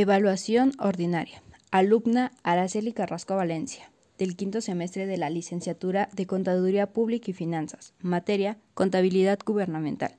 [0.00, 1.42] Evaluación ordinaria.
[1.72, 7.94] Alumna Araceli Carrasco Valencia, del quinto semestre de la licenciatura de Contaduría Pública y Finanzas.
[8.00, 10.14] Materia, Contabilidad Gubernamental.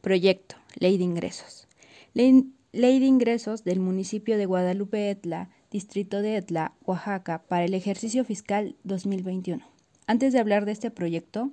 [0.00, 1.68] Proyecto, Ley de Ingresos.
[2.12, 8.24] Ley, de Ingresos del municipio de Guadalupe Etla, distrito de Etla, Oaxaca, para el ejercicio
[8.24, 9.64] fiscal 2021.
[10.08, 11.52] Antes de hablar de este proyecto,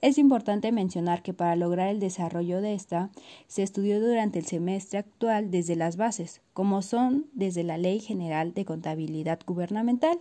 [0.00, 3.10] es importante mencionar que para lograr el desarrollo de esta,
[3.46, 8.52] se estudió durante el semestre actual desde las bases, como son desde la Ley General
[8.54, 10.18] de Contabilidad Gubernamental.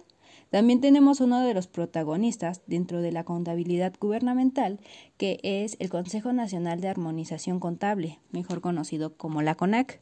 [0.50, 4.80] También tenemos uno de los protagonistas dentro de la contabilidad gubernamental,
[5.18, 10.00] que es el Consejo Nacional de Armonización Contable, mejor conocido como la CONAC.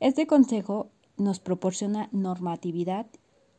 [0.00, 3.06] Este consejo nos proporciona normatividad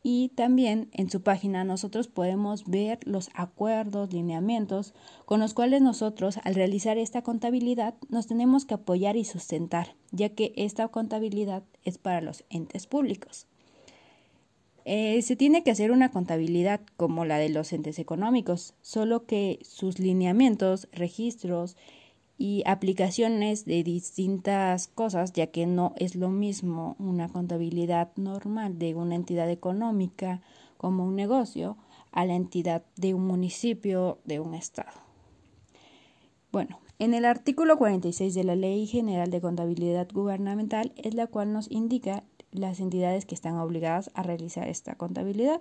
[0.06, 4.92] y también en su página nosotros podemos ver los acuerdos, lineamientos
[5.24, 10.28] con los cuales nosotros al realizar esta contabilidad nos tenemos que apoyar y sustentar, ya
[10.28, 13.46] que esta contabilidad es para los entes públicos.
[14.84, 19.58] Eh, se tiene que hacer una contabilidad como la de los entes económicos, solo que
[19.62, 21.78] sus lineamientos, registros,
[22.36, 28.94] y aplicaciones de distintas cosas, ya que no es lo mismo una contabilidad normal de
[28.94, 30.42] una entidad económica
[30.76, 31.76] como un negocio
[32.12, 34.92] a la entidad de un municipio, de un estado.
[36.52, 41.52] Bueno, en el artículo 46 de la Ley General de Contabilidad Gubernamental es la cual
[41.52, 45.60] nos indica las entidades que están obligadas a realizar esta contabilidad,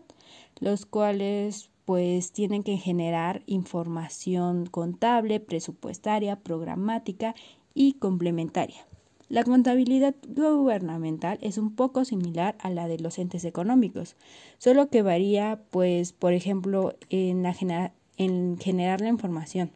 [0.60, 7.36] los cuales pues tienen que generar información contable, presupuestaria, programática
[7.74, 8.86] y complementaria.
[9.30, 14.16] La contabilidad gubernamental es un poco similar a la de los entes económicos,
[14.60, 17.46] solo que varía, pues, por ejemplo, en,
[18.18, 19.72] en generar la información.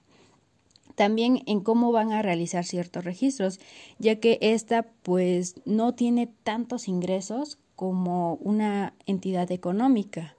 [0.96, 3.60] También en cómo van a realizar ciertos registros,
[4.00, 10.36] ya que esta, pues, no tiene tantos ingresos como una entidad económica.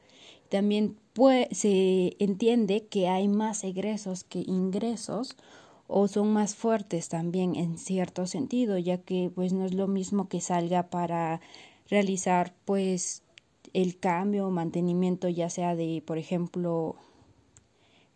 [0.48, 0.96] También
[1.50, 5.36] se entiende que hay más egresos que ingresos
[5.86, 10.29] o son más fuertes también en cierto sentido, ya que pues no es lo mismo
[10.29, 11.40] que salga para
[11.89, 13.23] realizar pues
[13.73, 16.96] el cambio o mantenimiento ya sea de por ejemplo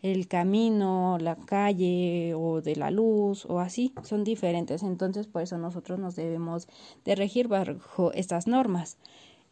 [0.03, 4.83] el camino, la calle o de la luz o así, son diferentes.
[4.83, 6.67] Entonces, por eso nosotros nos debemos
[7.05, 8.99] de regir bajo estas normas.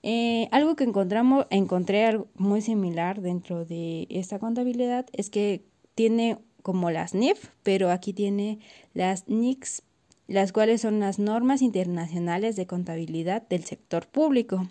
[0.02, 6.90] Eh, algo que encontramos, encontré muy similar dentro de esta contabilidad es que tiene como
[6.90, 8.60] las NIF, pero aquí tiene
[8.94, 9.82] las NICS,
[10.26, 14.68] las cuales son las normas internacionales de contabilidad del sector público.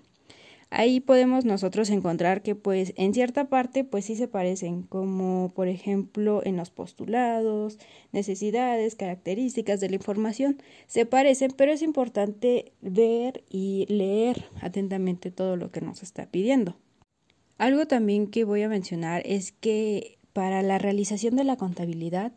[0.72, 5.68] Ahí podemos nosotros encontrar que pues en cierta parte pues sí se parecen, como por
[5.68, 7.80] ejemplo en los postulados,
[8.12, 15.58] necesidades, características de la información, se parecen, pero es importante ver y leer atentamente todo
[15.58, 16.78] lo que nos está pidiendo.
[17.58, 22.32] Algo también que voy a mencionar es que para la realización de la contabilidad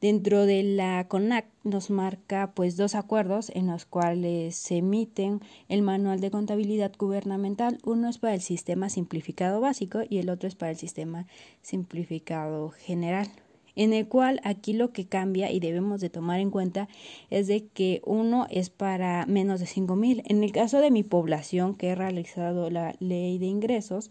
[0.00, 5.82] Dentro de la CONAC nos marca pues dos acuerdos en los cuales se emiten el
[5.82, 7.78] manual de contabilidad gubernamental.
[7.84, 11.26] Uno es para el sistema simplificado básico y el otro es para el sistema
[11.60, 13.28] simplificado general.
[13.76, 16.88] En el cual aquí lo que cambia y debemos de tomar en cuenta
[17.28, 20.22] es de que uno es para menos de cinco mil.
[20.26, 24.10] En el caso de mi población que he realizado la ley de ingresos,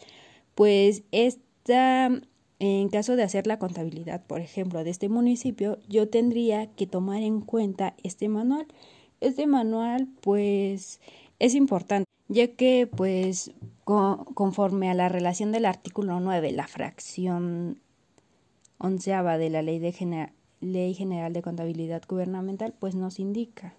[0.54, 2.12] pues esta
[2.60, 7.24] en caso de hacer la contabilidad, por ejemplo, de este municipio, yo tendría que tomar
[7.24, 8.68] en cuenta este manual.
[9.22, 11.00] Este manual, pues,
[11.40, 13.52] es importante, ya que, pues,
[13.86, 17.80] conforme a la relación del artículo 9, la fracción
[18.78, 20.30] onceava de la Ley, de
[20.62, 23.74] Ley General de Contabilidad Gubernamental, pues nos indica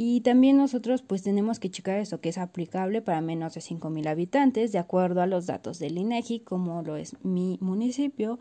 [0.00, 4.06] y también nosotros pues tenemos que checar eso que es aplicable para menos de 5.000
[4.06, 8.38] habitantes de acuerdo a los datos del INEGI como lo es mi municipio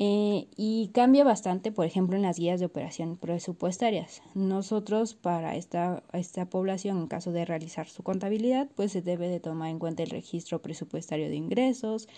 [0.00, 4.22] eh, y cambia bastante, por ejemplo, en las guías de operación presupuestarias.
[4.34, 9.38] Nosotros, para esta, esta población, en caso de realizar su contabilidad, pues se debe de
[9.38, 12.08] tomar en cuenta el registro presupuestario de ingresos,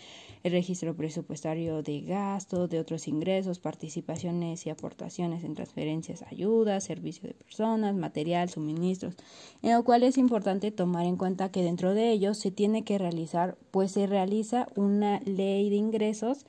[0.43, 7.29] el registro presupuestario de gastos, de otros ingresos, participaciones y aportaciones en transferencias, ayudas, servicio
[7.29, 9.17] de personas, material, suministros,
[9.63, 12.97] en lo cual es importante tomar en cuenta que dentro de ellos se tiene que
[12.97, 16.47] realizar, pues se realiza una ley de ingresos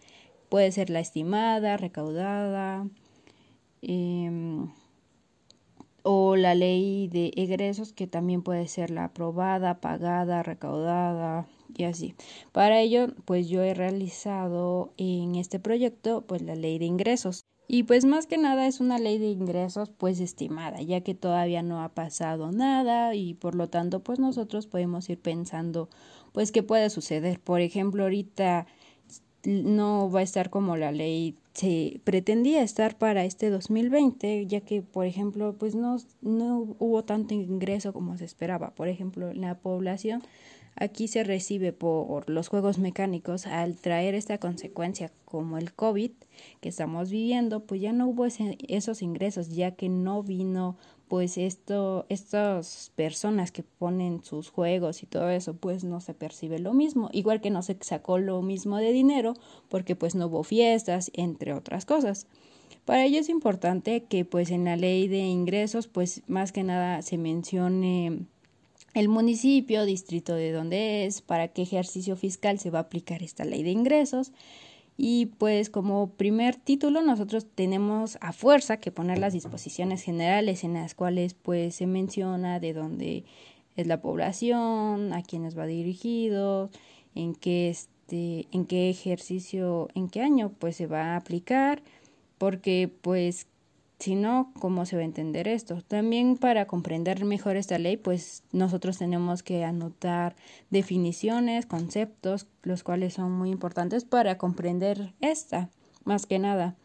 [0.49, 2.87] Puede ser la estimada, recaudada,
[3.81, 4.69] em,
[6.03, 12.15] o la ley de egresos, que también puede ser la aprobada, pagada, recaudada y así.
[12.53, 17.45] Para ello, pues yo he realizado en este proyecto, pues la ley de ingresos.
[17.67, 21.61] Y pues más que nada es una ley de ingresos pues estimada, ya que todavía
[21.63, 25.89] no ha pasado nada y por lo tanto pues nosotros podemos ir pensando
[26.31, 27.41] pues qué puede suceder.
[27.41, 28.67] Por ejemplo, ahorita
[29.47, 34.81] no va a estar como la ley se pretendía estar para este 2020, ya que,
[34.81, 38.71] por ejemplo, pues no, no hubo tanto ingreso como se esperaba.
[38.75, 40.21] Por ejemplo, la población
[40.75, 46.11] aquí se recibe por los juegos mecánicos al traer esta consecuencia como el COVID
[46.61, 50.77] que estamos viviendo, pues ya no hubo esos ingresos, ya que no vino
[51.07, 56.59] pues esto, estas personas que ponen sus juegos y todo eso, pues no se percibe
[56.59, 59.33] lo mismo, igual que no se sacó lo mismo de dinero
[59.69, 62.27] porque pues no hubo fiestas, entre otras cosas.
[62.85, 67.01] Para ello es importante que pues en la ley de ingresos pues más que nada
[67.01, 68.25] se mencione
[68.93, 73.45] el municipio, distrito de donde es, para qué ejercicio fiscal se va a aplicar esta
[73.45, 74.31] ley de ingresos.
[74.97, 80.73] Y pues como primer título nosotros tenemos a fuerza que poner las disposiciones generales en
[80.73, 83.23] las cuales pues se menciona de dónde
[83.75, 86.71] es la población, a quiénes va dirigido,
[87.13, 91.83] en qué este, en qué ejercicio, en qué año pues se va a aplicar,
[92.39, 93.47] porque pues
[93.99, 95.81] si no, ¿cómo se va a entender esto?
[95.81, 100.35] También para comprender mejor esta ley, pues nosotros tenemos que anotar
[100.69, 105.69] definiciones, conceptos, los cuales son muy importantes para comprender esta,
[106.05, 106.75] más que nada.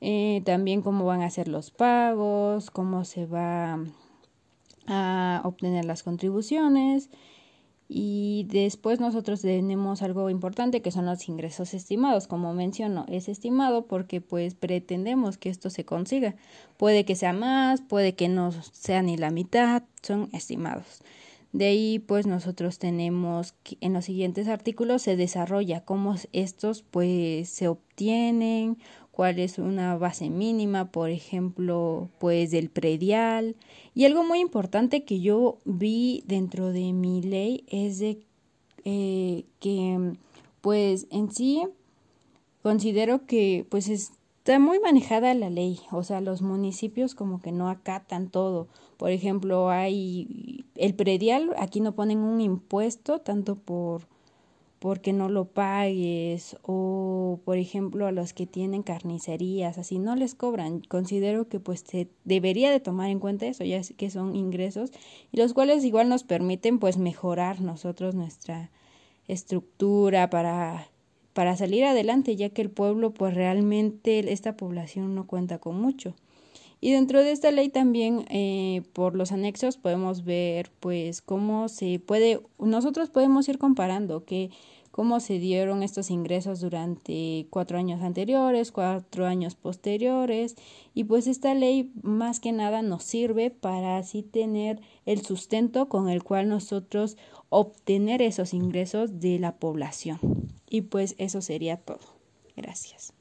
[0.00, 3.78] Eh, también cómo van a ser los pagos, cómo se va
[4.86, 7.10] a obtener las contribuciones
[7.88, 12.26] y después nosotros tenemos algo importante que son los ingresos estimados.
[12.26, 16.36] Como menciono, es estimado porque pues pretendemos que esto se consiga.
[16.76, 21.02] Puede que sea más, puede que no sea ni la mitad, son estimados.
[21.52, 27.68] De ahí pues nosotros tenemos en los siguientes artículos se desarrolla cómo estos pues se
[27.68, 28.76] obtienen,
[29.18, 33.56] cuál es una base mínima, por ejemplo, pues del predial.
[33.92, 38.20] Y algo muy importante que yo vi dentro de mi ley es de
[38.84, 40.12] eh, que,
[40.60, 41.64] pues en sí,
[42.62, 47.68] considero que pues está muy manejada la ley, o sea, los municipios como que no
[47.68, 48.68] acatan todo.
[48.98, 54.02] Por ejemplo, hay el predial, aquí no ponen un impuesto tanto por
[54.78, 60.34] porque no lo pagues o por ejemplo a los que tienen carnicerías así no les
[60.34, 60.80] cobran.
[60.80, 64.90] Considero que pues se debería de tomar en cuenta eso ya que son ingresos
[65.32, 68.70] y los cuales igual nos permiten pues mejorar nosotros nuestra
[69.26, 70.88] estructura para
[71.32, 76.14] para salir adelante ya que el pueblo pues realmente esta población no cuenta con mucho
[76.80, 81.98] y dentro de esta ley también, eh, por los anexos, podemos ver, pues, cómo se
[81.98, 84.50] puede, nosotros podemos ir comparando que
[84.98, 90.56] cómo se dieron estos ingresos durante cuatro años anteriores, cuatro años posteriores,
[90.92, 96.08] y pues esta ley más que nada nos sirve para así tener el sustento con
[96.08, 97.16] el cual nosotros
[97.48, 100.18] obtener esos ingresos de la población.
[100.68, 102.18] Y pues eso sería todo.
[102.56, 103.12] Gracias.